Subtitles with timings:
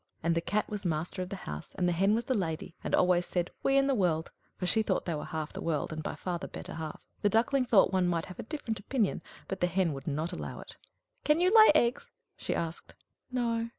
[0.23, 2.95] And the Cat was master of the House, and the Hen was the lady, and
[2.95, 6.01] always said, "We and the world!" for she thought they were half the world, and
[6.01, 6.99] by far the better half.
[7.21, 10.59] The Duckling thought one might have a different opinion, but the Hen would not allow
[10.59, 10.75] it.
[11.23, 12.95] "Can you lay eggs?" she asked.
[13.31, 13.69] "No."